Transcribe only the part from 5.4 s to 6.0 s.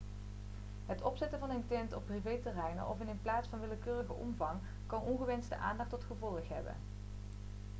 aandacht